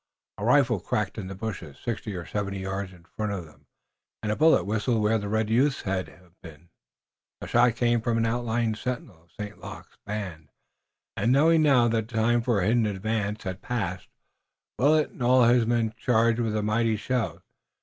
[0.39, 3.67] A rifle cracked in the bushes sixty or seventy yards in front of them,
[4.23, 6.69] and a bullet whistled where the red youth's head had been.
[7.39, 9.61] The shot came from an outlying sentinel of St.
[9.61, 10.49] Luc's band,
[11.15, 14.07] and knowing now that the time for a hidden advance had passed,
[14.79, 17.43] Willet and all of his men charged with a mighty shout.